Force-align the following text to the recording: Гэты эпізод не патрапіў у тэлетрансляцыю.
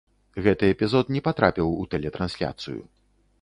Гэты 0.45 0.69
эпізод 0.75 1.11
не 1.17 1.21
патрапіў 1.27 1.67
у 1.83 1.85
тэлетрансляцыю. 1.93 2.81